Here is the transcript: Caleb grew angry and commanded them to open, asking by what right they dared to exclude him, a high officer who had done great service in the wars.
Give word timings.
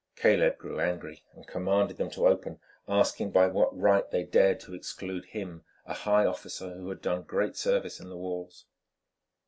Caleb 0.15 0.57
grew 0.57 0.79
angry 0.79 1.23
and 1.35 1.45
commanded 1.45 1.97
them 1.97 2.09
to 2.09 2.25
open, 2.27 2.59
asking 2.87 3.29
by 3.29 3.45
what 3.45 3.77
right 3.77 4.09
they 4.09 4.23
dared 4.23 4.59
to 4.61 4.73
exclude 4.73 5.25
him, 5.25 5.63
a 5.85 5.93
high 5.93 6.25
officer 6.25 6.73
who 6.73 6.89
had 6.89 7.03
done 7.03 7.21
great 7.21 7.55
service 7.55 7.99
in 7.99 8.09
the 8.09 8.17
wars. 8.17 8.65